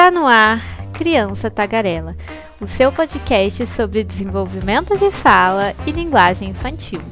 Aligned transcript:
Está 0.00 0.10
no 0.10 0.26
ar 0.26 0.62
Criança 0.94 1.50
Tagarela, 1.50 2.16
o 2.58 2.66
seu 2.66 2.90
podcast 2.90 3.66
sobre 3.66 4.02
desenvolvimento 4.02 4.96
de 4.96 5.10
fala 5.10 5.74
e 5.86 5.92
linguagem 5.92 6.48
infantil. 6.48 7.02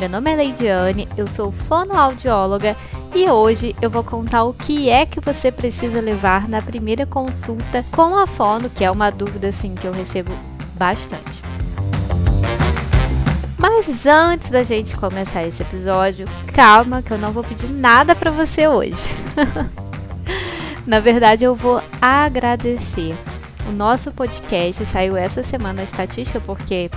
Meu 0.00 0.08
nome 0.08 0.32
é 0.32 0.36
Leidiane, 0.36 1.06
eu 1.14 1.26
sou 1.26 1.52
fonoaudióloga 1.52 2.74
e 3.14 3.28
hoje 3.28 3.76
eu 3.82 3.90
vou 3.90 4.02
contar 4.02 4.44
o 4.44 4.54
que 4.54 4.88
é 4.88 5.04
que 5.04 5.20
você 5.20 5.52
precisa 5.52 6.00
levar 6.00 6.48
na 6.48 6.62
primeira 6.62 7.04
consulta 7.04 7.84
com 7.90 8.16
a 8.16 8.26
fono, 8.26 8.70
que 8.70 8.82
é 8.82 8.90
uma 8.90 9.10
dúvida 9.10 9.48
assim 9.48 9.74
que 9.74 9.86
eu 9.86 9.92
recebo 9.92 10.32
bastante. 10.78 11.42
Mas 13.58 14.06
antes 14.06 14.48
da 14.48 14.64
gente 14.64 14.96
começar 14.96 15.44
esse 15.44 15.60
episódio, 15.60 16.26
calma 16.54 17.02
que 17.02 17.10
eu 17.10 17.18
não 17.18 17.30
vou 17.30 17.44
pedir 17.44 17.68
nada 17.68 18.14
para 18.16 18.30
você 18.30 18.66
hoje. 18.66 19.06
Na 20.86 20.98
verdade, 21.00 21.44
eu 21.44 21.54
vou 21.54 21.80
agradecer. 22.00 23.14
O 23.68 23.72
nosso 23.72 24.10
podcast 24.10 24.84
saiu 24.86 25.16
essa 25.16 25.42
semana 25.42 25.82
a 25.82 25.84
estatística 25.84 26.40
porque 26.40 26.90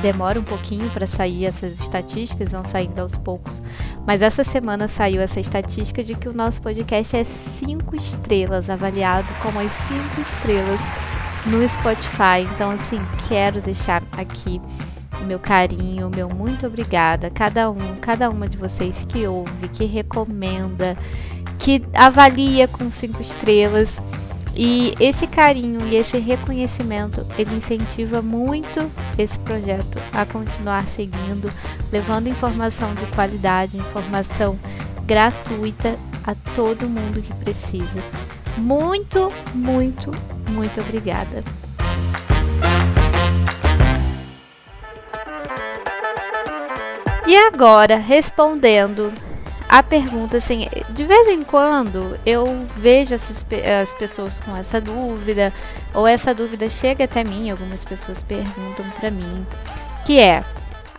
demora 0.00 0.38
um 0.38 0.44
pouquinho 0.44 0.88
para 0.90 1.06
sair 1.06 1.46
essas 1.46 1.78
estatísticas, 1.80 2.52
vão 2.52 2.64
saindo 2.64 3.00
aos 3.00 3.16
poucos. 3.16 3.60
Mas 4.06 4.22
essa 4.22 4.44
semana 4.44 4.86
saiu 4.86 5.20
essa 5.20 5.40
estatística 5.40 6.02
de 6.02 6.14
que 6.14 6.28
o 6.28 6.32
nosso 6.32 6.62
podcast 6.62 7.16
é 7.16 7.24
5 7.24 7.96
estrelas, 7.96 8.70
avaliado 8.70 9.28
como 9.42 9.58
as 9.58 9.72
5 9.72 10.20
estrelas 10.20 10.80
no 11.46 11.68
Spotify. 11.68 12.48
Então, 12.54 12.70
assim, 12.70 13.00
quero 13.28 13.60
deixar 13.60 14.02
aqui 14.16 14.60
o 15.20 15.24
meu 15.24 15.38
carinho, 15.38 16.10
meu 16.14 16.28
muito 16.28 16.66
obrigada 16.66 17.28
a 17.28 17.30
cada 17.30 17.70
um, 17.70 17.96
cada 18.00 18.28
uma 18.30 18.48
de 18.48 18.56
vocês 18.56 19.04
que 19.08 19.26
ouve, 19.26 19.68
que 19.68 19.84
recomenda, 19.84 20.96
que 21.62 21.80
avalia 21.94 22.66
com 22.66 22.90
cinco 22.90 23.22
estrelas. 23.22 23.96
E 24.54 24.94
esse 25.00 25.26
carinho 25.26 25.80
e 25.88 25.96
esse 25.96 26.18
reconhecimento, 26.18 27.26
ele 27.38 27.56
incentiva 27.56 28.20
muito 28.20 28.90
esse 29.16 29.38
projeto 29.38 29.98
a 30.12 30.26
continuar 30.26 30.84
seguindo, 30.88 31.50
levando 31.90 32.28
informação 32.28 32.94
de 32.94 33.06
qualidade, 33.14 33.78
informação 33.78 34.58
gratuita 35.06 35.96
a 36.22 36.34
todo 36.54 36.88
mundo 36.88 37.22
que 37.22 37.32
precisa. 37.36 38.00
Muito, 38.58 39.32
muito, 39.54 40.10
muito 40.50 40.80
obrigada. 40.82 41.42
E 47.26 47.34
agora, 47.34 47.96
respondendo 47.96 49.10
a 49.72 49.82
pergunta, 49.82 50.36
assim, 50.36 50.68
de 50.90 51.02
vez 51.02 51.28
em 51.28 51.42
quando 51.42 52.20
eu 52.26 52.66
vejo 52.76 53.14
essas, 53.14 53.42
as 53.80 53.90
pessoas 53.94 54.38
com 54.38 54.54
essa 54.54 54.78
dúvida, 54.78 55.50
ou 55.94 56.06
essa 56.06 56.34
dúvida 56.34 56.68
chega 56.68 57.04
até 57.04 57.24
mim, 57.24 57.50
algumas 57.50 57.82
pessoas 57.82 58.22
perguntam 58.22 58.84
para 59.00 59.10
mim, 59.10 59.46
que 60.04 60.20
é, 60.20 60.44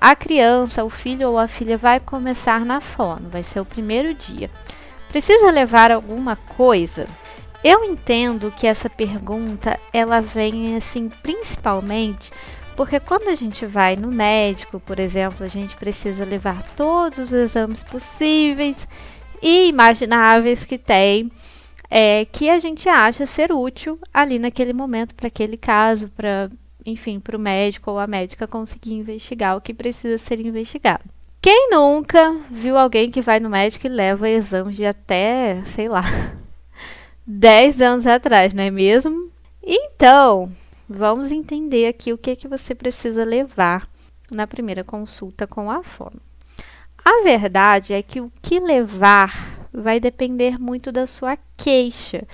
a 0.01 0.15
criança, 0.15 0.83
o 0.83 0.89
filho 0.89 1.29
ou 1.29 1.37
a 1.37 1.47
filha 1.47 1.77
vai 1.77 1.99
começar 1.99 2.65
na 2.65 2.81
fono, 2.81 3.29
vai 3.29 3.43
ser 3.43 3.59
o 3.59 3.65
primeiro 3.65 4.11
dia. 4.11 4.49
Precisa 5.09 5.51
levar 5.51 5.91
alguma 5.91 6.35
coisa? 6.35 7.05
Eu 7.63 7.83
entendo 7.83 8.51
que 8.57 8.65
essa 8.65 8.89
pergunta, 8.89 9.79
ela 9.93 10.19
vem 10.19 10.75
assim, 10.75 11.09
principalmente 11.21 12.31
porque 12.75 12.99
quando 12.99 13.29
a 13.29 13.35
gente 13.35 13.65
vai 13.65 13.95
no 13.95 14.11
médico, 14.11 14.79
por 14.79 14.99
exemplo, 14.99 15.45
a 15.45 15.47
gente 15.47 15.75
precisa 15.75 16.25
levar 16.25 16.63
todos 16.75 17.19
os 17.19 17.31
exames 17.31 17.83
possíveis 17.83 18.87
e 19.41 19.67
imagináveis 19.67 20.63
que 20.63 20.77
tem, 20.77 21.31
é, 21.89 22.25
que 22.25 22.49
a 22.49 22.59
gente 22.59 22.89
acha 22.89 23.27
ser 23.27 23.51
útil 23.51 23.99
ali 24.13 24.39
naquele 24.39 24.73
momento, 24.73 25.13
para 25.13 25.27
aquele 25.27 25.57
caso, 25.57 26.09
para, 26.09 26.49
enfim, 26.85 27.19
para 27.19 27.37
o 27.37 27.39
médico 27.39 27.91
ou 27.91 27.99
a 27.99 28.07
médica 28.07 28.47
conseguir 28.47 28.93
investigar 28.93 29.55
o 29.55 29.61
que 29.61 29.73
precisa 29.73 30.17
ser 30.17 30.39
investigado. 30.39 31.03
Quem 31.41 31.69
nunca 31.69 32.39
viu 32.49 32.77
alguém 32.77 33.11
que 33.11 33.21
vai 33.21 33.39
no 33.39 33.49
médico 33.49 33.85
e 33.85 33.89
leva 33.89 34.29
exames 34.29 34.77
de 34.77 34.85
até, 34.85 35.61
sei 35.65 35.89
lá, 35.89 36.03
10 37.27 37.81
anos 37.81 38.07
atrás, 38.07 38.53
não 38.53 38.63
é 38.63 38.71
mesmo? 38.71 39.29
Então, 39.61 40.51
Vamos 40.95 41.31
entender 41.31 41.87
aqui 41.87 42.13
o 42.13 42.17
que, 42.19 42.29
é 42.29 42.35
que 42.35 42.47
você 42.47 42.75
precisa 42.75 43.23
levar 43.23 43.89
na 44.31 44.45
primeira 44.45 44.83
consulta 44.83 45.47
com 45.47 45.71
a 45.71 45.81
fono. 45.81 46.21
A 47.03 47.23
verdade 47.23 47.93
é 47.93 48.03
que 48.03 48.21
o 48.21 48.31
que 48.39 48.59
levar 48.59 49.67
vai 49.73 49.99
depender 49.99 50.59
muito 50.59 50.91
da 50.91 51.07
sua 51.07 51.35
queixa. 51.57 52.27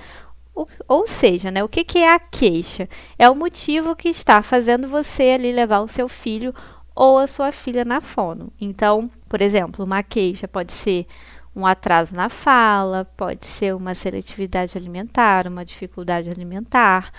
Ou 0.89 1.07
seja, 1.07 1.49
né, 1.49 1.63
o 1.63 1.69
que, 1.69 1.85
que 1.85 1.99
é 1.99 2.13
a 2.13 2.19
queixa? 2.19 2.89
É 3.17 3.29
o 3.29 3.35
motivo 3.35 3.95
que 3.95 4.09
está 4.09 4.41
fazendo 4.41 4.89
você 4.89 5.31
ali 5.35 5.53
levar 5.53 5.79
o 5.79 5.87
seu 5.87 6.09
filho 6.09 6.53
ou 6.93 7.17
a 7.17 7.27
sua 7.27 7.53
filha 7.53 7.85
na 7.85 8.01
fono. 8.01 8.51
Então, 8.59 9.09
por 9.29 9.41
exemplo, 9.41 9.85
uma 9.85 10.03
queixa 10.03 10.49
pode 10.49 10.73
ser 10.73 11.07
um 11.55 11.65
atraso 11.65 12.13
na 12.13 12.27
fala, 12.27 13.05
pode 13.15 13.47
ser 13.47 13.73
uma 13.73 13.95
seletividade 13.95 14.77
alimentar, 14.77 15.47
uma 15.47 15.63
dificuldade 15.63 16.29
alimentar, 16.29 17.09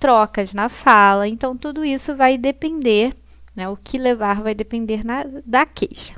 trocas 0.00 0.52
na 0.52 0.68
fala. 0.68 1.28
Então, 1.28 1.56
tudo 1.56 1.84
isso 1.84 2.16
vai 2.16 2.36
depender, 2.38 3.14
né, 3.54 3.68
o 3.68 3.76
que 3.76 3.98
levar 3.98 4.42
vai 4.42 4.54
depender 4.54 5.04
na, 5.04 5.24
da 5.46 5.66
queixa. 5.66 6.14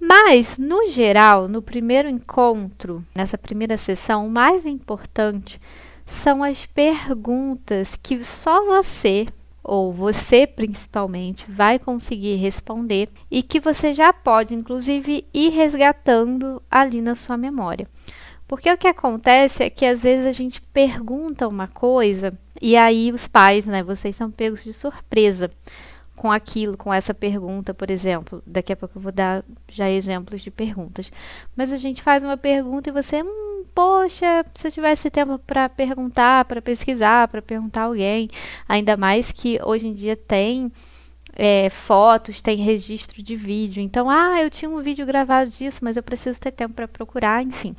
Mas, 0.00 0.58
no 0.58 0.88
geral, 0.88 1.48
no 1.48 1.60
primeiro 1.60 2.08
encontro, 2.08 3.04
nessa 3.14 3.36
primeira 3.36 3.76
sessão, 3.76 4.26
o 4.26 4.30
mais 4.30 4.64
importante 4.64 5.60
são 6.06 6.42
as 6.42 6.64
perguntas 6.64 7.98
que 8.02 8.24
só 8.24 8.64
você, 8.64 9.26
ou 9.62 9.92
você 9.92 10.46
principalmente, 10.46 11.44
vai 11.50 11.78
conseguir 11.78 12.36
responder 12.36 13.10
e 13.30 13.42
que 13.42 13.60
você 13.60 13.92
já 13.92 14.12
pode, 14.12 14.54
inclusive, 14.54 15.26
ir 15.34 15.50
resgatando 15.50 16.62
ali 16.70 17.02
na 17.02 17.14
sua 17.14 17.36
memória. 17.36 17.86
Porque 18.48 18.72
o 18.72 18.78
que 18.78 18.88
acontece 18.88 19.62
é 19.62 19.70
que 19.70 19.84
às 19.84 20.02
vezes 20.02 20.26
a 20.26 20.32
gente 20.32 20.62
pergunta 20.62 21.46
uma 21.46 21.68
coisa 21.68 22.32
e 22.60 22.76
aí 22.76 23.12
os 23.12 23.28
pais, 23.28 23.66
né, 23.66 23.82
vocês 23.82 24.16
são 24.16 24.30
pegos 24.30 24.64
de 24.64 24.72
surpresa 24.72 25.50
com 26.16 26.32
aquilo, 26.32 26.76
com 26.76 26.92
essa 26.92 27.14
pergunta, 27.14 27.72
por 27.72 27.90
exemplo. 27.90 28.42
Daqui 28.46 28.72
a 28.72 28.76
pouco 28.76 28.98
eu 28.98 29.02
vou 29.02 29.12
dar 29.12 29.44
já 29.68 29.88
exemplos 29.90 30.42
de 30.42 30.50
perguntas. 30.50 31.12
Mas 31.54 31.70
a 31.72 31.76
gente 31.76 32.02
faz 32.02 32.22
uma 32.24 32.36
pergunta 32.36 32.88
e 32.88 32.92
você, 32.92 33.22
hum, 33.22 33.64
poxa, 33.74 34.44
se 34.54 34.66
eu 34.66 34.72
tivesse 34.72 35.10
tempo 35.10 35.38
para 35.38 35.68
perguntar, 35.68 36.44
para 36.46 36.60
pesquisar, 36.60 37.28
para 37.28 37.42
perguntar 37.42 37.82
alguém, 37.82 38.28
ainda 38.68 38.96
mais 38.96 39.30
que 39.30 39.60
hoje 39.62 39.86
em 39.86 39.94
dia 39.94 40.16
tem 40.16 40.72
é, 41.34 41.70
fotos, 41.70 42.40
tem 42.40 42.56
registro 42.56 43.22
de 43.22 43.36
vídeo. 43.36 43.80
Então, 43.80 44.08
ah, 44.10 44.42
eu 44.42 44.50
tinha 44.50 44.70
um 44.70 44.80
vídeo 44.80 45.06
gravado 45.06 45.50
disso, 45.50 45.80
mas 45.82 45.96
eu 45.96 46.02
preciso 46.02 46.40
ter 46.40 46.50
tempo 46.50 46.74
para 46.74 46.88
procurar, 46.88 47.42
enfim. 47.42 47.76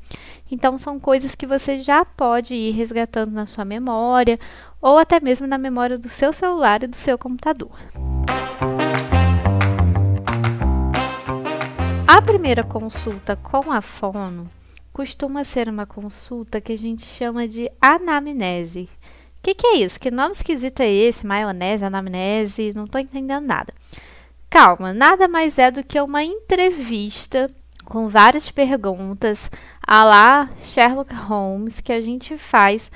Então, 0.51 0.77
são 0.77 0.99
coisas 0.99 1.35
que 1.35 1.45
você 1.45 1.79
já 1.79 2.03
pode 2.05 2.53
ir 2.53 2.71
resgatando 2.71 3.31
na 3.31 3.45
sua 3.45 3.65
memória 3.65 4.39
ou 4.81 4.97
até 4.97 5.19
mesmo 5.19 5.45
na 5.45 5.57
memória 5.57 5.97
do 5.97 6.09
seu 6.09 6.31
celular 6.31 6.83
e 6.83 6.87
do 6.87 6.95
seu 6.95 7.17
computador. 7.17 7.71
A 12.07 12.21
primeira 12.21 12.63
consulta 12.63 13.35
com 13.35 13.71
a 13.71 13.81
fono 13.81 14.49
costuma 14.91 15.43
ser 15.43 15.69
uma 15.69 15.85
consulta 15.85 16.59
que 16.59 16.73
a 16.73 16.77
gente 16.77 17.05
chama 17.05 17.47
de 17.47 17.71
anamnese 17.79 18.89
que, 19.41 19.55
que, 19.55 19.67
é 19.67 19.77
isso? 19.77 19.99
Que 19.99 20.11
nome 20.11 20.31
esquisito 20.31 20.81
é 20.81 20.89
esse? 20.89 21.25
Maionese, 21.25 21.85
anamnese? 21.85 22.73
Não 22.75 22.85
estou 22.85 22.99
entendendo 22.99 23.45
nada. 23.45 23.73
Calma, 24.49 24.93
nada 24.93 25.27
mais 25.27 25.57
é 25.57 25.69
do 25.69 25.83
que 25.83 25.99
uma 26.01 26.23
entrevista 26.23 27.49
com 27.85 28.07
várias 28.07 28.51
perguntas 28.51 29.49
a 29.85 30.03
lá 30.03 30.49
Sherlock 30.61 31.13
Holmes 31.13 31.79
que 31.79 31.91
a 31.91 32.01
gente 32.01 32.37
faz 32.37 32.91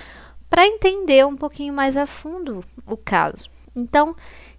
para 0.49 0.67
entender 0.67 1.25
um 1.25 1.35
pouquinho 1.35 1.73
mais 1.73 1.97
a 1.97 2.05
fundo 2.05 2.63
o 2.85 2.97
caso. 2.97 3.49
Então, 3.75 4.15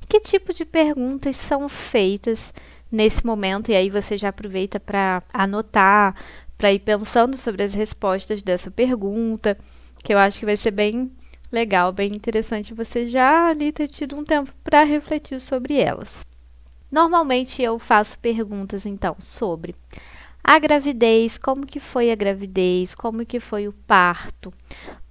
que 0.08 0.20
tipo 0.20 0.52
de 0.52 0.64
perguntas 0.64 1.36
são 1.36 1.68
feitas 1.68 2.52
nesse 2.90 3.24
momento? 3.24 3.70
E 3.70 3.76
aí 3.76 3.90
você 3.90 4.16
já 4.18 4.28
aproveita 4.28 4.80
para 4.80 5.22
anotar, 5.32 6.16
para 6.58 6.72
ir 6.72 6.80
pensando 6.80 7.36
sobre 7.36 7.62
as 7.62 7.74
respostas 7.74 8.42
dessa 8.42 8.70
pergunta, 8.70 9.56
que 10.02 10.12
eu 10.12 10.18
acho 10.18 10.40
que 10.40 10.46
vai 10.46 10.56
ser 10.56 10.72
bem 10.72 11.10
legal, 11.54 11.92
bem 11.92 12.10
interessante 12.10 12.74
você 12.74 13.08
já 13.08 13.48
ali 13.48 13.72
ter 13.72 13.88
tido 13.88 14.16
um 14.16 14.24
tempo 14.24 14.52
para 14.64 14.82
refletir 14.82 15.40
sobre 15.40 15.80
elas. 15.80 16.26
Normalmente 16.90 17.62
eu 17.62 17.78
faço 17.78 18.18
perguntas 18.18 18.84
então 18.84 19.16
sobre 19.20 19.74
a 20.42 20.58
gravidez, 20.58 21.38
como 21.38 21.64
que 21.64 21.80
foi 21.80 22.10
a 22.10 22.14
gravidez, 22.14 22.94
como 22.94 23.24
que 23.24 23.40
foi 23.40 23.66
o 23.66 23.72
parto, 23.72 24.52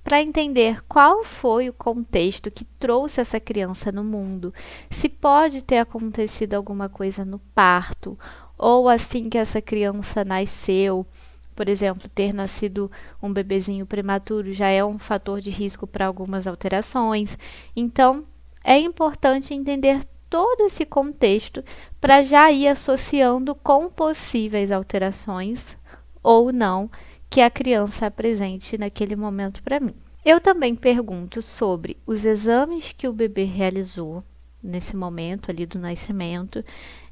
para 0.04 0.22
entender 0.22 0.84
qual 0.88 1.24
foi 1.24 1.70
o 1.70 1.74
contexto 1.74 2.52
que 2.52 2.66
trouxe 2.66 3.22
essa 3.22 3.40
criança 3.40 3.92
no 3.92 4.04
mundo, 4.04 4.54
se 4.92 5.10
pode 5.10 5.64
ter 5.64 5.78
acontecido 5.78 6.54
alguma 6.54 6.88
coisa 6.88 7.26
no 7.26 7.40
parto 7.40 8.20
ou 8.58 8.88
assim 8.88 9.30
que 9.30 9.38
essa 9.38 9.62
criança 9.62 10.24
nasceu, 10.24 11.08
por 11.56 11.70
exemplo, 11.70 12.10
ter 12.10 12.34
nascido 12.34 12.92
um 13.22 13.32
bebezinho 13.32 13.86
prematuro 13.86 14.54
já 14.54 14.68
é 14.70 14.84
um 14.84 14.98
fator 14.98 15.40
de 15.40 15.50
risco 15.50 15.86
para 15.88 16.06
algumas 16.06 16.48
alterações. 16.48 17.38
Então, 17.76 18.26
é 18.64 18.78
importante 18.78 19.54
entender 19.54 20.04
todo 20.30 20.66
esse 20.66 20.86
contexto 20.86 21.64
para 22.02 22.24
já 22.24 22.52
ir 22.52 22.68
associando 22.68 23.54
com 23.54 23.90
possíveis 23.90 24.72
alterações 24.72 25.78
ou 26.24 26.52
não 26.52 26.90
que 27.30 27.42
a 27.42 27.50
criança 27.50 28.08
apresente 28.08 28.78
naquele 28.78 29.16
momento 29.16 29.62
para 29.62 29.80
mim. 29.80 29.96
Eu 30.26 30.40
também 30.40 30.74
pergunto 30.74 31.42
sobre 31.42 31.98
os 32.06 32.24
exames 32.24 32.94
que 32.94 33.08
o 33.08 33.14
bebê 33.14 33.44
realizou 33.44 34.24
nesse 34.62 34.96
momento 34.96 35.52
ali 35.52 35.66
do 35.66 35.78
nascimento. 35.78 36.64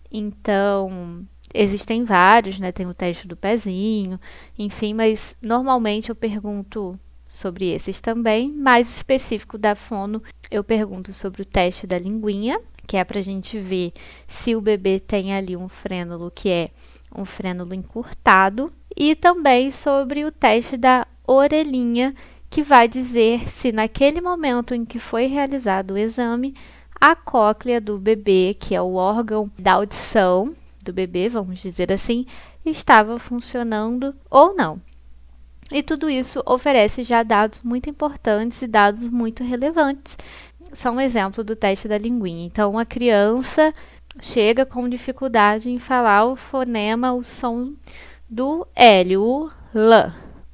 Então, 0.09 1.25
existem 1.53 2.03
vários, 2.03 2.59
né? 2.59 2.71
Tem 2.71 2.85
o 2.85 2.93
teste 2.93 3.27
do 3.27 3.35
pezinho, 3.35 4.19
enfim, 4.57 4.93
mas 4.93 5.35
normalmente 5.41 6.09
eu 6.09 6.15
pergunto 6.15 6.99
sobre 7.27 7.69
esses 7.69 8.01
também. 8.01 8.51
Mais 8.51 8.97
específico 8.97 9.57
da 9.57 9.75
fono, 9.75 10.21
eu 10.49 10.63
pergunto 10.63 11.13
sobre 11.13 11.41
o 11.41 11.45
teste 11.45 11.87
da 11.87 11.97
linguinha, 11.97 12.59
que 12.85 12.97
é 12.97 13.03
para 13.03 13.19
a 13.19 13.23
gente 13.23 13.57
ver 13.57 13.93
se 14.27 14.55
o 14.55 14.61
bebê 14.61 14.99
tem 14.99 15.33
ali 15.33 15.55
um 15.55 15.67
frênulo 15.67 16.31
que 16.33 16.49
é 16.49 16.71
um 17.15 17.25
frênulo 17.25 17.73
encurtado, 17.73 18.71
e 18.95 19.15
também 19.15 19.71
sobre 19.71 20.25
o 20.25 20.31
teste 20.31 20.77
da 20.77 21.07
orelhinha, 21.25 22.13
que 22.49 22.61
vai 22.61 22.87
dizer 22.87 23.47
se 23.49 23.71
naquele 23.71 24.19
momento 24.19 24.75
em 24.75 24.83
que 24.83 24.99
foi 24.99 25.27
realizado 25.27 25.91
o 25.91 25.97
exame, 25.97 26.53
a 26.99 27.15
cóclea 27.15 27.79
do 27.79 27.97
bebê, 27.97 28.55
que 28.59 28.75
é 28.75 28.81
o 28.81 28.95
órgão 28.95 29.49
da 29.57 29.73
audição 29.73 30.53
do 30.83 30.93
bebê, 30.93 31.29
vamos 31.29 31.59
dizer 31.59 31.91
assim, 31.91 32.25
estava 32.65 33.17
funcionando 33.19 34.15
ou 34.29 34.55
não. 34.55 34.81
E 35.71 35.81
tudo 35.81 36.09
isso 36.09 36.43
oferece 36.45 37.03
já 37.03 37.23
dados 37.23 37.61
muito 37.61 37.89
importantes 37.89 38.61
e 38.61 38.67
dados 38.67 39.07
muito 39.07 39.41
relevantes. 39.41 40.17
Só 40.73 40.91
um 40.91 40.99
exemplo 40.99 41.43
do 41.43 41.55
teste 41.55 41.87
da 41.87 41.97
linguinha. 41.97 42.45
Então, 42.45 42.71
uma 42.71 42.85
criança 42.85 43.73
chega 44.19 44.65
com 44.65 44.89
dificuldade 44.89 45.69
em 45.69 45.79
falar 45.79 46.25
o 46.25 46.35
fonema, 46.35 47.13
o 47.13 47.23
som 47.23 47.73
do 48.29 48.67
L, 48.75 49.17
o 49.17 49.49
L. 49.73 50.13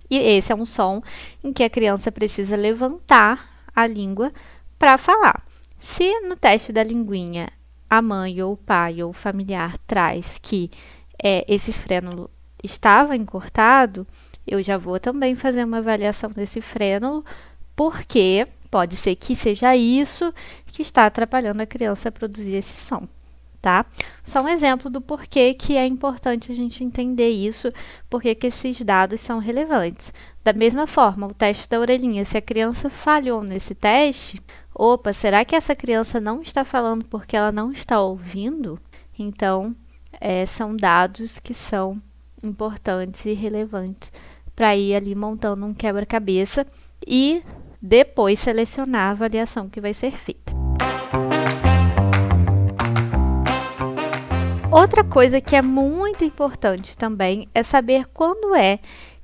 E 0.09 0.17
esse 0.17 0.51
é 0.51 0.55
um 0.55 0.65
som 0.65 1.01
em 1.43 1.51
que 1.51 1.63
a 1.63 1.69
criança 1.69 2.11
precisa 2.11 2.55
levantar 2.55 3.49
a 3.75 3.87
língua 3.87 4.31
para 4.77 4.97
falar. 4.97 5.43
Se 5.79 6.21
no 6.21 6.35
teste 6.35 6.71
da 6.71 6.83
linguinha 6.83 7.47
a 7.89 8.01
mãe 8.01 8.41
ou 8.41 8.53
o 8.53 8.57
pai 8.57 9.01
ou 9.01 9.11
o 9.11 9.13
familiar 9.13 9.77
traz 9.79 10.37
que 10.41 10.69
é, 11.23 11.45
esse 11.47 11.71
frênulo 11.71 12.29
estava 12.63 13.15
encurtado, 13.15 14.05
eu 14.45 14.61
já 14.63 14.77
vou 14.77 14.99
também 14.99 15.35
fazer 15.35 15.63
uma 15.63 15.77
avaliação 15.77 16.29
desse 16.29 16.61
frênulo, 16.61 17.23
porque 17.75 18.47
pode 18.69 18.95
ser 18.95 19.15
que 19.15 19.35
seja 19.35 19.75
isso 19.75 20.33
que 20.67 20.81
está 20.81 21.05
atrapalhando 21.05 21.61
a 21.61 21.65
criança 21.65 22.09
a 22.09 22.11
produzir 22.11 22.55
esse 22.55 22.77
som 22.77 23.07
tá? 23.61 23.85
Só 24.23 24.41
um 24.41 24.47
exemplo 24.47 24.89
do 24.89 25.01
porquê 25.01 25.53
que 25.53 25.75
é 25.75 25.85
importante 25.85 26.51
a 26.51 26.55
gente 26.55 26.83
entender 26.83 27.29
isso, 27.29 27.71
porque 28.09 28.33
que 28.35 28.47
esses 28.47 28.79
dados 28.81 29.19
são 29.19 29.39
relevantes. 29.39 30.13
Da 30.43 30.53
mesma 30.53 30.87
forma, 30.87 31.27
o 31.27 31.33
teste 31.33 31.67
da 31.67 31.79
orelhinha, 31.79 32.23
se 32.23 32.37
a 32.37 32.41
criança 32.41 32.89
falhou 32.89 33.43
nesse 33.43 33.75
teste, 33.75 34.41
opa, 34.77 35.11
será 35.11 35.43
que 35.43 35.55
essa 35.55 35.75
criança 35.75 36.21
não 36.21 36.41
está 36.41 36.63
falando 36.63 37.03
porque 37.05 37.35
ela 37.35 37.51
não 37.51 37.71
está 37.71 37.99
ouvindo? 37.99 38.79
Então, 39.17 39.75
é, 40.21 40.45
são 40.45 40.75
dados 40.75 41.39
que 41.39 41.53
são 41.53 41.99
importantes 42.43 43.25
e 43.25 43.33
relevantes 43.33 44.11
para 44.55 44.75
ir 44.75 44.93
ali 44.95 45.15
montando 45.15 45.65
um 45.65 45.73
quebra-cabeça 45.73 46.65
e 47.05 47.41
depois 47.81 48.39
selecionar 48.39 49.09
a 49.09 49.11
avaliação 49.11 49.67
que 49.67 49.81
vai 49.81 49.93
ser 49.93 50.11
feita. 50.11 50.53
Outra 54.71 55.03
coisa 55.03 55.41
que 55.41 55.55
é 55.55 55.61
muito 55.61 56.23
importante 56.23 56.95
também 56.95 57.49
é 57.53 57.63
saber 57.63 58.05
quando 58.13 58.53
é 58.53 58.79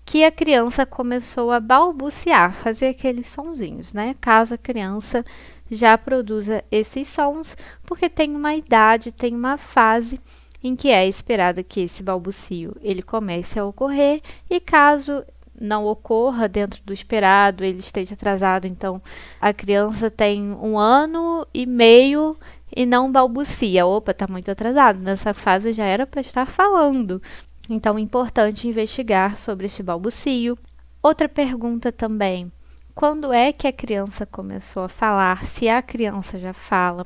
que 0.06 0.24
a 0.24 0.32
criança 0.32 0.86
começou 0.86 1.52
a 1.52 1.60
balbuciar, 1.60 2.54
fazer 2.54 2.88
aqueles 2.88 3.28
sonzinhos, 3.28 3.94
né? 3.94 4.16
Caso 4.20 4.54
a 4.54 4.58
criança 4.58 5.24
já 5.72 5.98
produza 5.98 6.64
esses 6.72 7.08
sons, 7.08 7.58
porque 7.84 8.10
tem 8.10 8.36
uma 8.36 8.56
idade, 8.56 9.12
tem 9.12 9.36
uma 9.36 9.58
fase 9.58 10.20
em 10.64 10.76
que 10.76 10.90
é 10.90 11.08
esperado 11.08 11.64
que 11.64 11.82
esse 11.82 12.02
balbucio 12.02 12.76
ele 12.82 13.02
comece 13.02 13.60
a 13.60 13.66
ocorrer 13.66 14.22
e 14.50 14.60
caso 14.60 15.24
não 15.60 15.86
ocorra 15.86 16.48
dentro 16.48 16.82
do 16.84 16.94
esperado, 16.94 17.64
ele 17.64 17.80
esteja 17.80 18.14
atrasado, 18.14 18.66
então 18.66 19.02
a 19.40 19.54
criança 19.54 20.10
tem 20.10 20.42
um 20.54 20.78
ano 20.78 21.46
e 21.54 21.66
meio 21.66 22.38
e 22.76 22.86
não 22.86 23.12
balbucia. 23.12 23.86
Opa, 23.86 24.12
está 24.12 24.28
muito 24.28 24.50
atrasado. 24.50 25.00
Nessa 25.00 25.34
fase 25.34 25.74
já 25.74 25.86
era 25.86 26.08
para 26.08 26.22
estar 26.22 26.46
falando. 26.46 27.22
Então, 27.70 27.98
é 27.98 28.02
importante 28.02 28.68
investigar 28.68 29.38
sobre 29.38 29.68
esse 29.68 29.82
balbucio. 29.82 30.58
Outra 31.02 31.30
pergunta 31.30 31.92
também: 31.92 32.52
quando 32.94 33.34
é 33.34 33.52
que 33.52 33.68
a 33.68 33.74
criança 33.74 34.26
começou 34.26 34.84
a 34.84 34.90
falar? 34.90 35.46
Se 35.46 35.68
a 35.70 35.82
criança 35.82 36.38
já 36.38 36.54
fala. 36.54 37.06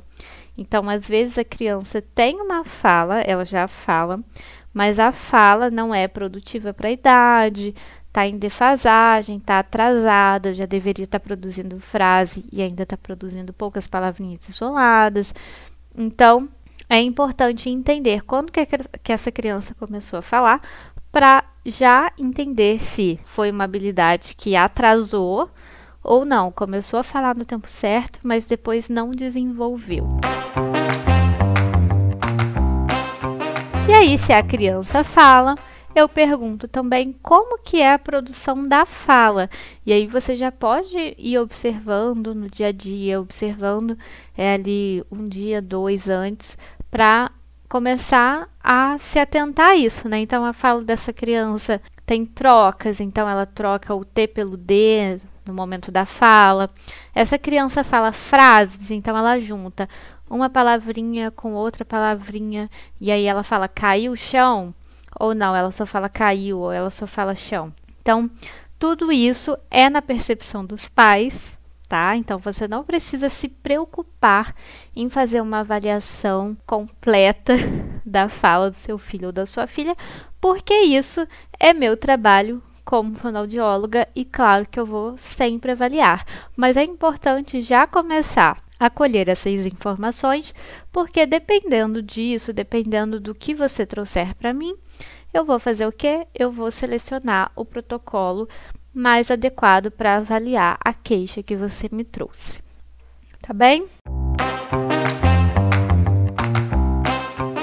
Então, 0.56 0.88
às 0.88 1.06
vezes 1.06 1.38
a 1.38 1.44
criança 1.44 2.02
tem 2.02 2.40
uma 2.40 2.64
fala, 2.64 3.20
ela 3.20 3.44
já 3.44 3.68
fala, 3.68 4.20
mas 4.74 4.98
a 4.98 5.12
fala 5.12 5.70
não 5.70 5.94
é 5.94 6.08
produtiva 6.08 6.74
para 6.74 6.88
a 6.88 6.92
idade, 6.92 7.74
está 8.08 8.26
em 8.26 8.36
defasagem, 8.36 9.36
está 9.36 9.60
atrasada, 9.60 10.52
já 10.54 10.66
deveria 10.66 11.04
estar 11.04 11.20
tá 11.20 11.24
produzindo 11.24 11.78
frase 11.78 12.44
e 12.52 12.60
ainda 12.60 12.82
está 12.82 12.96
produzindo 12.96 13.52
poucas 13.52 13.86
palavrinhas 13.86 14.48
isoladas. 14.48 15.32
Então, 15.96 16.48
é 16.88 17.00
importante 17.00 17.68
entender 17.68 18.22
quando 18.24 18.50
que, 18.50 18.64
que 19.02 19.12
essa 19.12 19.30
criança 19.30 19.74
começou 19.74 20.18
a 20.18 20.22
falar 20.22 20.60
para 21.12 21.44
já 21.64 22.10
entender 22.18 22.80
se 22.80 23.20
foi 23.24 23.50
uma 23.50 23.64
habilidade 23.64 24.34
que 24.34 24.56
atrasou 24.56 25.50
ou 26.02 26.24
não, 26.24 26.50
começou 26.50 26.98
a 26.98 27.02
falar 27.02 27.34
no 27.34 27.44
tempo 27.44 27.68
certo, 27.68 28.20
mas 28.22 28.46
depois 28.46 28.88
não 28.88 29.10
desenvolveu. 29.10 30.06
E 33.86 33.92
aí, 33.92 34.16
se 34.16 34.32
a 34.32 34.42
criança 34.42 35.02
fala, 35.02 35.54
eu 35.94 36.08
pergunto 36.08 36.68
também 36.68 37.12
como 37.22 37.58
que 37.58 37.80
é 37.80 37.92
a 37.92 37.98
produção 37.98 38.66
da 38.66 38.86
fala. 38.86 39.50
E 39.84 39.92
aí 39.92 40.06
você 40.06 40.36
já 40.36 40.52
pode 40.52 41.14
ir 41.18 41.38
observando 41.38 42.34
no 42.34 42.48
dia 42.48 42.68
a 42.68 42.72
dia, 42.72 43.20
observando 43.20 43.98
é, 44.36 44.54
ali 44.54 45.04
um 45.10 45.24
dia, 45.24 45.60
dois 45.60 46.08
antes, 46.08 46.56
para 46.90 47.30
começar 47.68 48.48
a 48.62 48.96
se 48.98 49.18
atentar 49.18 49.70
a 49.70 49.76
isso, 49.76 50.08
né? 50.08 50.20
Então 50.20 50.44
a 50.44 50.52
fala 50.52 50.82
dessa 50.82 51.12
criança 51.12 51.80
tem 52.06 52.24
trocas, 52.24 53.00
então 53.00 53.28
ela 53.28 53.44
troca 53.44 53.94
o 53.94 54.04
T 54.04 54.26
pelo 54.26 54.56
D 54.56 55.18
no 55.44 55.52
momento 55.52 55.90
da 55.90 56.06
fala. 56.06 56.70
Essa 57.14 57.38
criança 57.38 57.84
fala 57.84 58.12
frases, 58.12 58.90
então 58.90 59.16
ela 59.16 59.38
junta 59.38 59.88
uma 60.30 60.50
palavrinha 60.50 61.30
com 61.30 61.54
outra 61.54 61.84
palavrinha 61.84 62.70
e 63.00 63.10
aí 63.10 63.24
ela 63.24 63.42
fala 63.42 63.68
caiu 63.68 64.12
o 64.12 64.16
chão 64.16 64.74
ou 65.18 65.34
não, 65.34 65.54
ela 65.54 65.70
só 65.70 65.84
fala 65.84 66.08
caiu, 66.08 66.58
ou 66.58 66.72
ela 66.72 66.90
só 66.90 67.06
fala 67.06 67.34
chão. 67.34 67.72
Então, 68.00 68.30
tudo 68.78 69.10
isso 69.10 69.58
é 69.70 69.90
na 69.90 70.00
percepção 70.00 70.64
dos 70.64 70.88
pais, 70.88 71.57
tá? 71.88 72.16
Então, 72.16 72.38
você 72.38 72.68
não 72.68 72.84
precisa 72.84 73.30
se 73.30 73.48
preocupar 73.48 74.54
em 74.94 75.08
fazer 75.08 75.40
uma 75.40 75.60
avaliação 75.60 76.56
completa 76.66 77.54
da 78.04 78.28
fala 78.28 78.70
do 78.70 78.76
seu 78.76 78.98
filho 78.98 79.28
ou 79.28 79.32
da 79.32 79.46
sua 79.46 79.66
filha, 79.66 79.96
porque 80.40 80.74
isso 80.74 81.26
é 81.58 81.72
meu 81.72 81.96
trabalho 81.96 82.62
como 82.84 83.14
fonoaudióloga 83.14 84.08
e 84.14 84.24
claro 84.24 84.66
que 84.66 84.80
eu 84.80 84.86
vou 84.86 85.16
sempre 85.18 85.72
avaliar, 85.72 86.24
mas 86.56 86.76
é 86.76 86.82
importante 86.82 87.60
já 87.60 87.86
começar 87.86 88.62
a 88.80 88.88
colher 88.88 89.28
essas 89.28 89.66
informações, 89.66 90.54
porque 90.92 91.26
dependendo 91.26 92.02
disso, 92.02 92.52
dependendo 92.52 93.18
do 93.18 93.34
que 93.34 93.54
você 93.54 93.84
trouxer 93.84 94.34
para 94.36 94.54
mim, 94.54 94.74
eu 95.34 95.44
vou 95.44 95.58
fazer 95.58 95.86
o 95.86 95.92
quê? 95.92 96.26
Eu 96.34 96.50
vou 96.50 96.70
selecionar 96.70 97.52
o 97.54 97.64
protocolo 97.64 98.48
mais 98.92 99.30
adequado 99.30 99.90
para 99.90 100.16
avaliar 100.16 100.78
a 100.84 100.92
queixa 100.92 101.42
que 101.42 101.56
você 101.56 101.88
me 101.92 102.04
trouxe. 102.04 102.60
Tá 103.40 103.52
bem? 103.52 103.86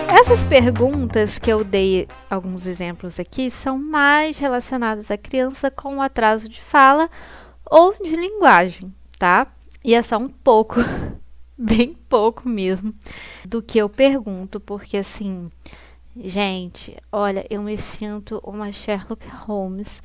Essas 0.10 0.44
perguntas 0.44 1.38
que 1.38 1.52
eu 1.52 1.64
dei 1.64 2.08
alguns 2.30 2.66
exemplos 2.66 3.20
aqui 3.20 3.52
são 3.52 3.78
mais 3.78 4.40
relacionadas 4.40 5.12
à 5.12 5.18
criança 5.18 5.70
com 5.70 6.02
atraso 6.02 6.50
de 6.50 6.62
fala 6.62 7.10
ou 7.70 7.94
de 8.02 8.16
linguagem, 8.16 8.94
tá? 9.20 9.48
E 9.84 9.94
é 9.94 10.02
só 10.02 10.18
um 10.18 10.30
pouco, 10.30 10.80
bem 11.58 11.94
pouco 12.10 12.48
mesmo, 12.48 12.94
do 13.46 13.62
que 13.62 13.78
eu 13.78 13.90
pergunto, 13.90 14.60
porque 14.60 14.98
assim, 14.98 15.52
Gente, 16.18 16.96
olha, 17.12 17.46
eu 17.50 17.62
me 17.62 17.78
sinto 17.78 18.40
uma 18.42 18.72
Sherlock 18.72 19.28
Holmes 19.28 20.02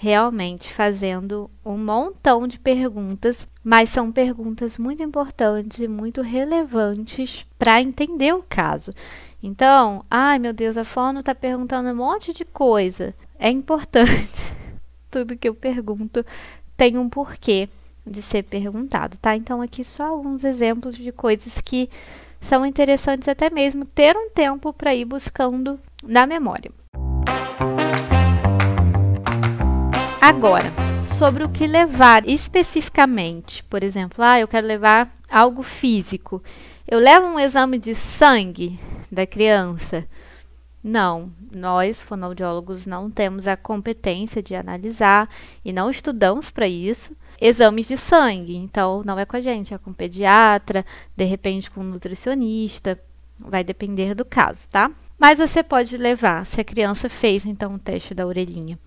realmente 0.00 0.72
fazendo 0.72 1.50
um 1.64 1.76
montão 1.76 2.46
de 2.46 2.56
perguntas, 2.56 3.48
mas 3.64 3.88
são 3.88 4.12
perguntas 4.12 4.78
muito 4.78 5.02
importantes 5.02 5.80
e 5.80 5.88
muito 5.88 6.22
relevantes 6.22 7.44
para 7.58 7.82
entender 7.82 8.32
o 8.32 8.44
caso. 8.48 8.92
Então, 9.42 10.04
ai 10.08 10.38
meu 10.38 10.52
Deus, 10.52 10.76
a 10.76 10.84
Fono 10.84 11.18
está 11.18 11.34
perguntando 11.34 11.88
um 11.90 11.96
monte 11.96 12.32
de 12.32 12.44
coisa. 12.44 13.12
É 13.36 13.50
importante. 13.50 14.44
Tudo 15.10 15.36
que 15.36 15.48
eu 15.48 15.54
pergunto 15.54 16.24
tem 16.76 16.96
um 16.96 17.08
porquê 17.08 17.68
de 18.06 18.22
ser 18.22 18.44
perguntado, 18.44 19.18
tá? 19.18 19.34
Então, 19.34 19.60
aqui 19.60 19.82
só 19.82 20.06
alguns 20.06 20.44
exemplos 20.44 20.96
de 20.96 21.10
coisas 21.10 21.60
que 21.60 21.90
são 22.40 22.64
interessantes 22.64 23.26
até 23.26 23.50
mesmo 23.50 23.84
ter 23.84 24.16
um 24.16 24.30
tempo 24.30 24.72
para 24.72 24.94
ir 24.94 25.04
buscando 25.04 25.78
na 26.04 26.24
memória. 26.24 26.70
Agora, 30.20 30.72
sobre 31.16 31.44
o 31.44 31.48
que 31.48 31.64
levar 31.64 32.28
especificamente, 32.28 33.62
por 33.64 33.84
exemplo, 33.84 34.22
ah, 34.22 34.38
eu 34.40 34.48
quero 34.48 34.66
levar 34.66 35.16
algo 35.30 35.62
físico. 35.62 36.42
Eu 36.86 36.98
levo 36.98 37.26
um 37.26 37.38
exame 37.38 37.78
de 37.78 37.94
sangue 37.94 38.78
da 39.10 39.24
criança? 39.24 40.06
Não, 40.82 41.30
nós, 41.52 42.02
fonoaudiólogos, 42.02 42.84
não 42.84 43.08
temos 43.08 43.46
a 43.46 43.56
competência 43.56 44.42
de 44.42 44.56
analisar 44.56 45.28
e 45.64 45.72
não 45.72 45.88
estudamos 45.88 46.50
para 46.50 46.66
isso 46.66 47.16
exames 47.40 47.86
de 47.86 47.96
sangue. 47.96 48.56
Então, 48.56 49.04
não 49.04 49.18
é 49.18 49.24
com 49.24 49.36
a 49.36 49.40
gente, 49.40 49.72
é 49.72 49.78
com 49.78 49.92
pediatra, 49.92 50.84
de 51.16 51.24
repente 51.24 51.70
com 51.70 51.80
o 51.80 51.84
nutricionista, 51.84 53.00
vai 53.38 53.62
depender 53.62 54.14
do 54.14 54.24
caso, 54.24 54.68
tá? 54.68 54.90
Mas 55.16 55.38
você 55.38 55.62
pode 55.62 55.96
levar, 55.96 56.44
se 56.44 56.60
a 56.60 56.64
criança 56.64 57.08
fez 57.08 57.44
então 57.44 57.74
o 57.74 57.78
teste 57.78 58.14
da 58.14 58.26
orelhinha 58.26 58.78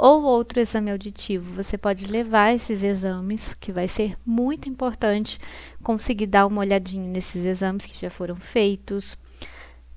ou 0.00 0.22
outro 0.22 0.60
exame 0.60 0.92
auditivo, 0.92 1.52
você 1.52 1.76
pode 1.76 2.06
levar 2.06 2.54
esses 2.54 2.84
exames, 2.84 3.52
que 3.54 3.72
vai 3.72 3.88
ser 3.88 4.16
muito 4.24 4.68
importante 4.68 5.40
conseguir 5.82 6.28
dar 6.28 6.46
uma 6.46 6.60
olhadinha 6.60 7.10
nesses 7.10 7.44
exames 7.44 7.84
que 7.84 8.00
já 8.00 8.08
foram 8.08 8.36
feitos. 8.36 9.18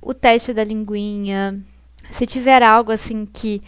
O 0.01 0.11
teste 0.11 0.53
da 0.53 0.63
linguinha. 0.63 1.63
Se 2.11 2.25
tiver 2.25 2.63
algo 2.63 2.91
assim 2.91 3.27
que 3.27 3.61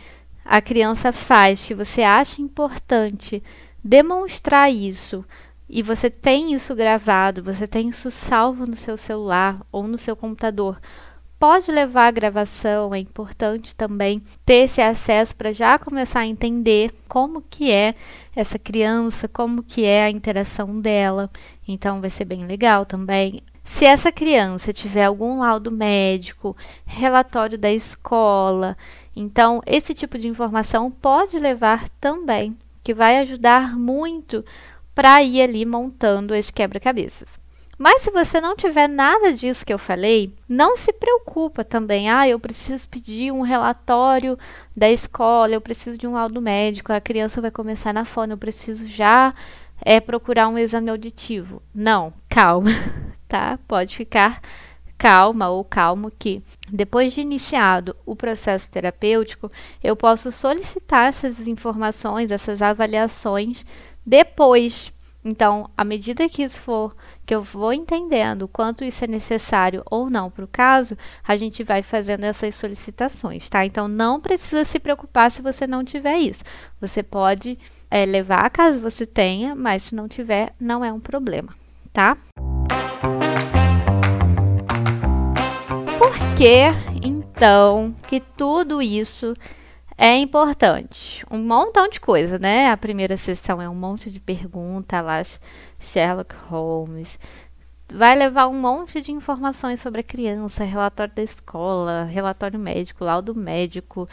a 0.44 0.60
criança 0.60 1.12
faz 1.12 1.64
que 1.64 1.76
você 1.76 2.02
acha 2.02 2.42
importante 2.42 3.44
demonstrar 3.84 4.74
isso 4.74 5.24
e 5.70 5.84
você 5.84 6.10
tem 6.10 6.52
isso 6.56 6.74
gravado, 6.74 7.44
você 7.44 7.68
tem 7.68 7.90
isso 7.90 8.10
salvo 8.10 8.66
no 8.66 8.76
seu 8.76 8.98
celular 8.98 9.62
ou 9.72 9.88
no 9.88 10.00
seu 10.00 10.16
computador, 10.16 10.82
pode 11.44 11.74
levar 11.74 12.08
a 12.08 12.12
gravação, 12.12 12.96
é 12.96 13.00
importante 13.00 13.76
também 13.76 14.24
ter 14.46 14.64
esse 14.64 14.82
acesso 14.82 15.36
para 15.36 15.52
já 15.52 15.78
começar 15.78 16.22
a 16.22 16.26
entender 16.26 16.94
como 17.06 17.42
que 17.42 17.70
é 17.70 17.96
essa 18.34 18.58
criança, 18.58 19.28
como 19.28 19.62
que 19.62 19.84
é 19.84 20.06
a 20.06 20.10
interação 20.10 20.80
dela. 20.80 21.30
Então 21.68 22.00
vai 22.00 22.10
ser 22.10 22.24
bem 22.24 22.46
legal 22.46 22.86
também. 22.86 23.42
Se 23.62 23.84
essa 23.84 24.10
criança 24.10 24.72
tiver 24.72 25.04
algum 25.04 25.40
laudo 25.40 25.70
médico, 25.70 26.56
relatório 26.86 27.58
da 27.58 27.74
escola, 27.74 28.78
então 29.14 29.60
esse 29.66 29.94
tipo 29.94 30.18
de 30.18 30.30
informação 30.30 30.90
pode 30.90 31.38
levar 31.38 31.90
também, 32.00 32.58
que 32.82 32.94
vai 32.94 33.18
ajudar 33.18 33.78
muito 33.78 34.46
para 34.96 35.22
ir 35.22 35.42
ali 35.42 35.66
montando 35.66 36.34
esse 36.34 36.54
quebra-cabeças. 36.54 37.43
Mas 37.78 38.02
se 38.02 38.12
você 38.12 38.40
não 38.40 38.56
tiver 38.56 38.88
nada 38.88 39.34
disso 39.34 39.66
que 39.66 39.74
eu 39.74 39.80
falei, 39.80 40.34
não 40.48 40.78
se 40.78 40.94
preocupa 40.94 41.64
também. 41.64 42.10
Ah, 42.10 42.28
eu 42.28 42.40
preciso 42.40 42.88
pedir 42.88 43.32
um 43.32 43.42
relatório 43.42 44.38
da 44.76 44.90
escola, 44.90 45.54
eu 45.54 45.62
preciso 45.62 45.98
de 45.98 46.08
um 46.08 46.14
laudo 46.14 46.42
médico, 46.42 46.94
a 46.94 47.02
criança 47.02 47.42
vai 47.42 47.52
começar 47.52 47.94
na 47.94 48.06
fone, 48.06 48.34
eu 48.34 48.38
preciso 48.38 48.86
já 48.88 49.34
é, 49.82 50.00
procurar 50.00 50.48
um 50.48 50.58
exame 50.58 50.90
auditivo. 50.90 51.62
Não, 51.74 52.14
calma, 52.30 52.70
tá? 53.28 53.60
Pode 53.68 53.96
ficar 53.96 54.42
calma 54.96 55.50
ou 55.50 55.66
calmo 55.66 56.10
que 56.18 56.42
depois 56.72 57.12
de 57.12 57.20
iniciado 57.20 57.94
o 58.06 58.16
processo 58.16 58.72
terapêutico, 58.72 59.52
eu 59.84 59.98
posso 59.98 60.32
solicitar 60.32 61.08
essas 61.08 61.46
informações, 61.48 62.32
essas 62.32 62.62
avaliações 62.62 63.66
depois 64.06 64.93
então, 65.26 65.70
à 65.78 65.86
medida 65.86 66.28
que 66.28 66.44
isso 66.44 66.60
for, 66.60 66.94
que 67.26 67.34
eu 67.34 67.42
vou 67.42 67.72
entendendo 67.72 68.48
quanto 68.48 68.84
isso 68.84 69.06
é 69.06 69.08
necessário 69.08 69.82
ou 69.90 70.10
não 70.10 70.30
para 70.30 70.44
o 70.44 70.48
caso, 70.48 70.98
a 71.26 71.38
gente 71.38 71.64
vai 71.64 71.82
fazendo 71.82 72.26
essas 72.26 72.56
solicitações, 72.56 73.50
tá? 73.50 73.66
Então, 73.66 73.88
não 73.88 74.20
precisa 74.20 74.66
se 74.66 74.80
preocupar 74.80 75.32
se 75.32 75.42
você 75.42 75.66
não 75.66 75.84
tiver 75.84 76.18
isso. 76.18 76.44
Você 76.82 77.02
pode 77.02 77.58
é, 77.90 78.06
levar 78.06 78.50
caso 78.50 78.82
você 78.82 79.06
tenha, 79.06 79.56
mas 79.56 79.84
se 79.84 79.96
não 79.96 80.10
tiver, 80.10 80.54
não 80.60 80.84
é 80.84 80.92
um 80.92 81.00
problema, 81.00 81.56
tá? 81.94 82.18
Por 85.98 86.12
que, 86.36 86.68
então, 87.02 87.96
que 88.10 88.20
tudo 88.20 88.82
isso 88.82 89.34
é 89.98 90.16
importante. 90.18 91.26
Um 91.30 91.40
montão 91.40 91.88
de 91.88 92.00
coisa, 92.00 92.40
né? 92.40 92.70
A 92.72 92.78
primeira 92.78 93.18
sessão 93.18 93.62
é 93.62 93.70
um 93.70 93.76
monte 93.76 94.10
de 94.10 94.20
pergunta 94.20 95.02
lá, 95.02 95.22
Sherlock 95.80 96.36
Holmes. 96.48 97.20
Vai 97.92 98.16
levar 98.16 98.48
um 98.48 98.60
monte 98.60 99.02
de 99.02 99.12
informações 99.12 99.80
sobre 99.80 100.02
a 100.02 100.04
criança, 100.04 100.64
relatório 100.64 101.14
da 101.14 101.22
escola, 101.22 102.06
relatório 102.06 102.60
médico, 102.60 103.04
laudo 103.04 103.36
médico, 103.36 104.10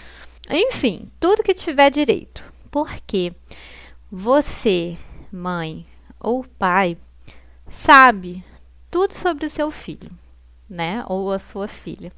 enfim, 0.51 1.11
tudo 1.19 1.43
que 1.43 1.55
tiver 1.55 1.91
direito. 1.91 2.45
Porque 2.71 3.33
você, 4.11 4.99
mãe 5.33 5.87
ou 6.19 6.45
pai, 6.45 6.97
sabe 7.71 8.45
tudo 8.91 9.15
sobre 9.15 9.47
o 9.47 9.51
seu 9.51 9.71
filho, 9.71 10.11
né? 10.69 11.05
Ou 11.07 11.33
a 11.33 11.39
sua 11.39 11.69
filha. 11.69 12.13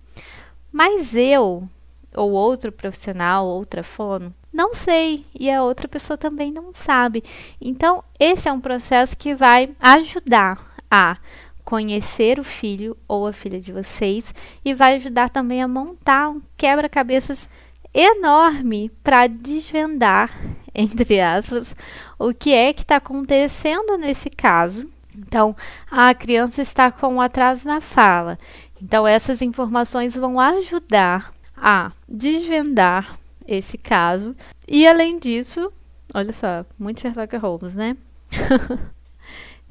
Mas 0.73 1.15
eu 1.15 1.69
ou 2.15 2.33
outro 2.33 2.71
profissional, 2.73 3.47
outra 3.47 3.83
fono? 3.83 4.35
Não 4.53 4.75
sei, 4.75 5.25
e 5.39 5.51
a 5.51 5.63
outra 5.63 5.89
pessoa 5.89 6.17
também 6.19 6.53
não 6.53 6.73
sabe. 6.75 7.25
Então, 7.61 8.05
esse 8.21 8.49
é 8.49 8.53
um 8.53 8.61
processo 8.61 9.17
que 9.17 9.35
vai 9.35 9.71
ajudar 9.81 10.75
a 10.91 11.17
conhecer 11.65 12.39
o 12.39 12.45
filho 12.45 12.97
ou 13.09 13.27
a 13.27 13.33
filha 13.33 13.61
de 13.61 13.73
vocês 13.73 14.35
e 14.65 14.75
vai 14.75 14.97
ajudar 14.97 15.31
também 15.31 15.63
a 15.63 15.69
montar 15.69 16.29
um 16.29 16.43
quebra-cabeças 16.57 17.49
enorme 17.95 18.91
para 19.03 19.27
desvendar, 19.27 20.31
entre 20.75 21.21
aspas, 21.21 21.75
o 22.19 22.35
que 22.35 22.53
é 22.53 22.73
que 22.73 22.83
está 22.83 22.97
acontecendo 22.97 23.97
nesse 23.97 24.29
caso. 24.29 24.89
Então, 25.15 25.55
a 25.91 26.15
criança 26.15 26.63
está 26.63 26.91
com 26.91 27.15
um 27.15 27.21
atraso 27.21 27.67
na 27.67 27.81
fala. 27.81 28.39
Então, 28.81 29.07
essas 29.07 29.43
informações 29.43 30.17
vão 30.17 30.41
ajudar 30.41 31.33
a 31.63 31.93
desvendar 32.09 33.17
esse 33.47 33.79
caso. 33.79 34.35
E 34.67 34.85
além 34.85 35.17
disso, 35.17 35.73
olha 36.13 36.33
só, 36.33 36.67
muito 36.77 37.01
Sherlock 37.01 37.37
Holmes, 37.37 37.77
né? 37.77 37.97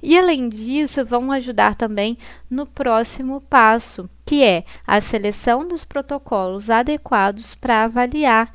e 0.02 0.18
além 0.18 0.48
disso, 0.48 1.06
vão 1.06 1.30
ajudar 1.34 1.76
também 1.76 2.18
no 2.50 2.66
próximo 2.66 3.42
passo, 3.42 4.10
que 4.26 4.42
é 4.42 4.64
a 4.88 5.02
seleção 5.02 5.68
dos 5.68 5.84
protocolos 5.84 6.70
adequados 6.70 7.56
para 7.56 7.84
avaliar 7.84 8.54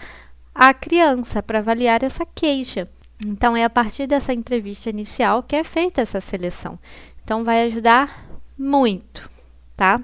a 0.54 0.72
criança, 0.72 1.42
para 1.42 1.58
avaliar 1.58 2.02
essa 2.02 2.24
queixa. 2.24 2.88
Então, 3.24 3.54
é 3.54 3.64
a 3.64 3.70
partir 3.70 4.06
dessa 4.06 4.32
entrevista 4.32 4.88
inicial 4.88 5.42
que 5.42 5.56
é 5.56 5.62
feita 5.62 6.00
essa 6.00 6.22
seleção. 6.22 6.78
Então, 7.22 7.44
vai 7.44 7.66
ajudar 7.66 8.26
muito, 8.58 9.28
tá? 9.76 10.00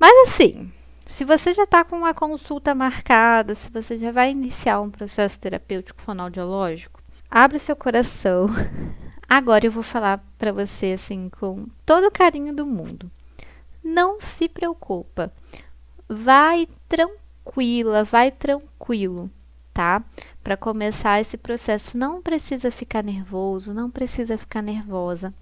Mas 0.00 0.28
assim, 0.28 0.72
se 1.12 1.26
você 1.26 1.52
já 1.52 1.64
está 1.64 1.84
com 1.84 1.94
uma 1.94 2.14
consulta 2.14 2.74
marcada, 2.74 3.54
se 3.54 3.68
você 3.68 3.98
já 3.98 4.10
vai 4.10 4.30
iniciar 4.30 4.80
um 4.80 4.90
processo 4.90 5.38
terapêutico 5.38 6.00
fonoaudiológico, 6.00 7.02
abre 7.30 7.58
seu 7.58 7.76
coração. 7.76 8.46
Agora 9.28 9.66
eu 9.66 9.70
vou 9.70 9.82
falar 9.82 10.24
para 10.38 10.52
você 10.52 10.92
assim 10.94 11.28
com 11.28 11.66
todo 11.84 12.06
o 12.06 12.10
carinho 12.10 12.56
do 12.56 12.64
mundo. 12.64 13.10
Não 13.84 14.22
se 14.22 14.48
preocupa. 14.48 15.30
Vai 16.08 16.66
tranquila, 16.88 18.04
vai 18.04 18.30
tranquilo, 18.30 19.30
tá? 19.74 20.02
Para 20.42 20.56
começar 20.56 21.20
esse 21.20 21.36
processo, 21.36 21.98
não 21.98 22.22
precisa 22.22 22.70
ficar 22.70 23.04
nervoso, 23.04 23.74
não 23.74 23.90
precisa 23.90 24.38
ficar 24.38 24.62
nervosa. 24.62 25.34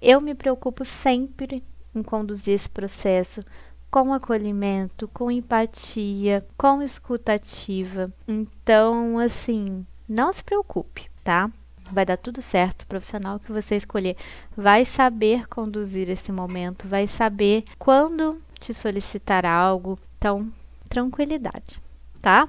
Eu 0.00 0.20
me 0.20 0.36
preocupo 0.36 0.84
sempre 0.84 1.64
em 1.92 2.02
conduzir 2.02 2.54
esse 2.54 2.70
processo 2.70 3.42
com 3.90 4.12
acolhimento, 4.12 5.08
com 5.08 5.30
empatia, 5.30 6.46
com 6.56 6.82
escutativa. 6.82 8.12
Então, 8.26 9.18
assim, 9.18 9.86
não 10.08 10.32
se 10.32 10.44
preocupe, 10.44 11.10
tá? 11.24 11.50
Vai 11.90 12.04
dar 12.04 12.16
tudo 12.16 12.42
certo. 12.42 12.82
O 12.82 12.86
profissional 12.86 13.38
que 13.38 13.52
você 13.52 13.76
escolher 13.76 14.16
vai 14.56 14.84
saber 14.84 15.48
conduzir 15.48 16.08
esse 16.08 16.32
momento, 16.32 16.88
vai 16.88 17.06
saber 17.06 17.64
quando 17.78 18.38
te 18.58 18.74
solicitar 18.74 19.46
algo. 19.46 19.98
Então, 20.18 20.50
tranquilidade, 20.88 21.80
tá? 22.20 22.48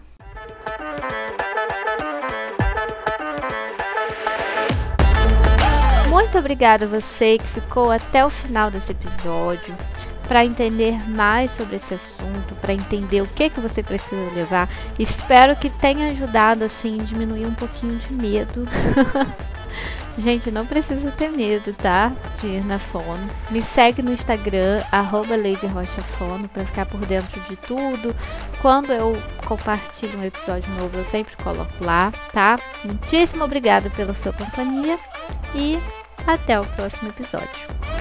Muito 6.09 6.37
obrigada 6.37 6.85
a 6.85 6.87
você 6.87 7.37
que 7.37 7.47
ficou 7.47 7.91
até 7.91 8.25
o 8.25 8.29
final 8.29 8.71
desse 8.71 8.91
episódio 8.91 9.75
para 10.27 10.43
entender 10.43 10.93
mais 11.09 11.51
sobre 11.51 11.77
esse 11.77 11.93
assunto, 11.93 12.55
para 12.61 12.73
entender 12.73 13.21
o 13.21 13.27
que 13.27 13.49
que 13.49 13.59
você 13.59 13.81
precisa 13.81 14.29
levar. 14.35 14.69
Espero 14.99 15.55
que 15.55 15.69
tenha 15.69 16.11
ajudado 16.11 16.63
assim 16.63 16.97
diminuir 16.97 17.45
um 17.45 17.53
pouquinho 17.53 17.97
de 17.97 18.13
medo. 18.13 18.67
Gente, 20.17 20.49
não 20.49 20.65
precisa 20.65 21.11
ter 21.11 21.29
medo, 21.29 21.73
tá? 21.73 22.11
De 22.41 22.47
ir 22.47 22.65
na 22.65 22.79
fono. 22.79 23.29
Me 23.51 23.61
segue 23.61 24.01
no 24.01 24.11
Instagram, 24.11 24.83
arroba 24.91 25.35
Fono, 26.17 26.49
pra 26.49 26.65
ficar 26.65 26.87
por 26.87 26.99
dentro 27.05 27.39
de 27.41 27.55
tudo. 27.55 28.15
Quando 28.59 28.91
eu 28.91 29.15
compartilho 29.45 30.17
um 30.17 30.23
episódio 30.23 30.71
novo, 30.73 30.97
eu 30.97 31.05
sempre 31.05 31.35
coloco 31.37 31.71
lá, 31.83 32.11
tá? 32.33 32.57
Muitíssimo 32.83 33.43
obrigada 33.43 33.91
pela 33.91 34.13
sua 34.15 34.33
companhia 34.33 34.97
e 35.53 35.77
até 36.25 36.59
o 36.59 36.65
próximo 36.65 37.09
episódio. 37.09 37.96